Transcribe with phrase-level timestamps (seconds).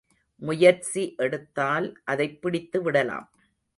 [0.41, 3.27] முயற்சி எடுத்தால், அதைப் பிடித்துவிடலாம்.